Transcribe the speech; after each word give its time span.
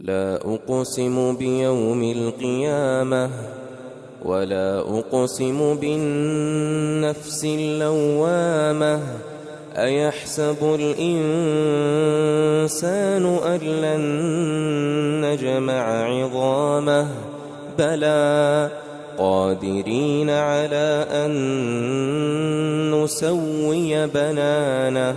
لا 0.00 0.36
أقسم 0.36 1.36
بيوم 1.36 2.02
القيامة 2.02 3.30
ولا 4.24 4.78
أقسم 4.78 5.74
بالنفس 5.74 7.44
اللوامة 7.44 9.00
أيحسب 9.76 10.56
الإنسان 10.80 11.66
أن 13.36 13.62
لن 13.62 14.00
نجمع 15.24 16.04
عظامه 16.04 17.08
بلى 17.78 18.70
قادرين 19.18 20.30
على 20.30 21.06
أن 21.10 21.32
نسوي 22.94 24.06
بنانه 24.06 25.16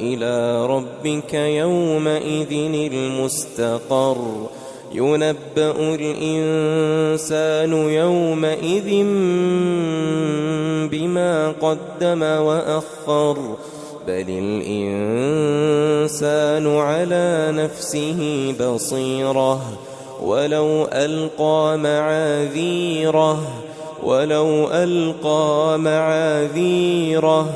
إلى 0.00 0.66
ربك 0.66 1.34
يومئذ 1.34 2.52
المستقر. 2.92 4.16
ينبأ 4.92 5.94
الإنسان 5.94 7.72
يومئذ 7.72 9.04
بما 10.90 11.54
قدم 11.60 12.22
وأخر. 12.22 13.38
بل 14.06 14.26
الإنسان 14.28 15.56
على 16.76 17.48
نفسه 17.52 18.54
بصيرة. 18.60 19.62
ولو 20.22 20.88
ألقى 20.92 21.78
معاذيره 21.78 23.40
ولو 24.02 24.68
ألقى 24.72 25.78
معاذيره 25.78 27.48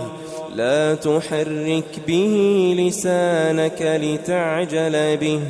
لا 0.56 0.94
تحرك 0.94 1.84
به 2.08 2.74
لسانك 2.78 4.00
لتعجل 4.02 5.16
به. 5.16 5.40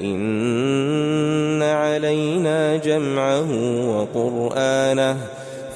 إن 0.00 1.62
علينا 1.62 2.76
جمعه 2.76 3.48
وقرآنه. 3.88 5.16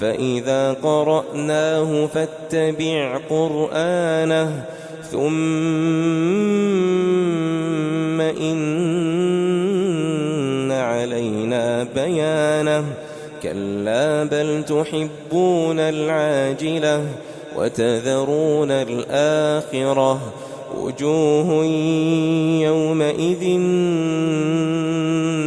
فإذا 0.01 0.73
قرأناه 0.73 2.07
فاتبع 2.07 3.19
قرآنه. 3.31 4.65
ثم 5.13 5.41
إن 8.21 8.73
علينا 10.73 11.87
بيانه. 11.95 12.85
كلا 13.43 14.25
بل 14.25 14.65
تحبون 14.69 15.81
العاجلة. 15.81 17.05
وتذرون 17.57 18.71
الآخرة 18.71 20.21
وجوه 20.81 21.65
يومئذ 22.63 23.59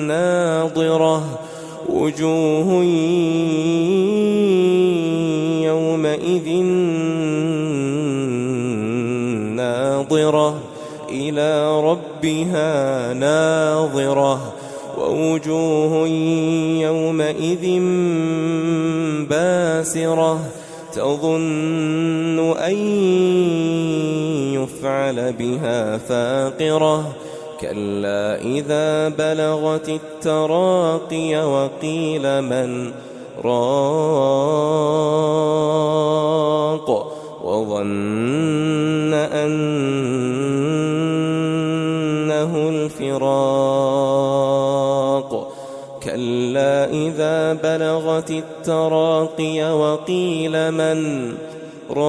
ناظرة 0.08 1.40
وجوه 1.90 2.84
يومئذ 5.64 6.50
ناظرة 9.56 10.58
إلى 11.10 11.82
ربها 11.82 13.14
ناظرة 13.14 14.54
ووجوه 14.98 16.08
يومئذ 16.78 17.80
باسرة 19.30 20.40
تظن 21.00 22.40
أن 22.58 22.76
يفعل 24.54 25.34
بها 25.34 25.98
فاقرة. 25.98 27.16
كلا 27.62 28.42
إذا 28.42 29.10
بلغت 29.10 29.90
التراقي 29.90 31.46
وقيل 31.46 32.42
من 32.42 32.92
راق 33.46 34.00
وظن 37.44 39.14
أنه 39.14 39.99
التراقي 48.60 49.72
وقيل 49.74 50.72
من 50.72 51.34
راق 51.90 52.00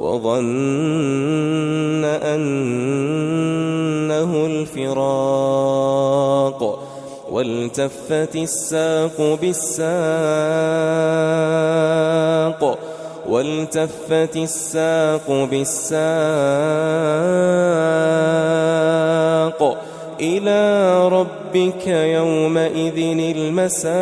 وظن 0.00 2.04
أنه 2.04 2.46
الفراق 4.46 5.80
والتفت 7.30 8.36
الساق 8.36 9.38
بالساق 9.40 9.94
والتفت 13.28 14.36
الساق 14.36 15.30
بالساق 15.50 15.94
إلى 20.20 21.08
ربك 21.08 21.86
يومئذ 21.86 22.98
المساق. 23.36 23.94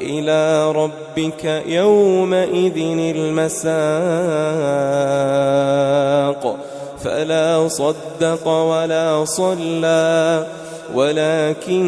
إلى 0.00 0.72
ربك 0.72 1.62
يومئذ 1.66 2.78
المساق. 3.16 3.68
فلا 7.04 7.68
صدق 7.68 8.48
ولا 8.48 9.24
صلى. 9.24 10.46
ولكن 10.94 11.84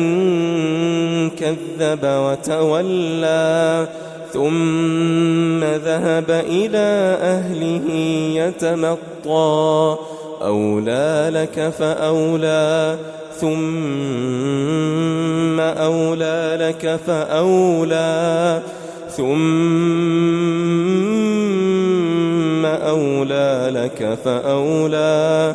كذب 1.38 2.00
وتولى 2.04 3.86
ثم 4.32 5.64
ذهب 5.64 6.30
إلى 6.30 7.18
أهله 7.22 7.90
يتمطى. 8.34 9.96
أولى 10.42 11.30
لك 11.34 11.72
فأولى 11.78 12.96
ثم 13.40 13.60
أولى 15.60 16.56
لك 16.60 17.00
فأولى 17.06 18.60
ثم 19.16 19.30
أولى 22.66 23.70
لك 23.74 24.18
فأولى. 24.24 25.54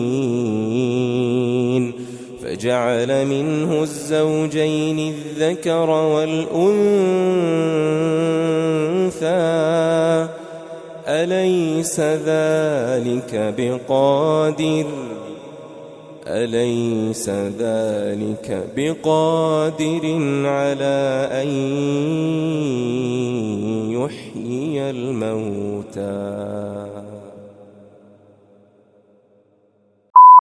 فجعل 2.61 3.25
منه 3.25 3.83
الزوجين 3.83 4.99
الذكر 4.99 5.89
والأنثى. 5.89 6.51
أليس 11.07 11.99
ذلك 11.99 13.53
بقادر؟ 13.57 14.85
أليس 16.27 17.29
ذلك 17.59 18.63
بقادر 18.77 20.05
على 20.45 21.29
أن 21.31 21.47
يحيي 23.91 24.89
الموتى؟ 24.89 26.90